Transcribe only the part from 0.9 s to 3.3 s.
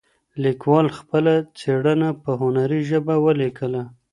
خپله څېړنه په هنري ژبه